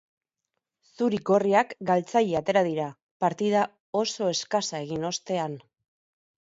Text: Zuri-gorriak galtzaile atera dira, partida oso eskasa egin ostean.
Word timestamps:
Zuri-gorriak 1.01 1.75
galtzaile 1.91 2.39
atera 2.41 2.65
dira, 2.69 2.89
partida 3.27 3.63
oso 4.05 4.35
eskasa 4.39 4.83
egin 4.89 5.11
ostean. 5.15 5.61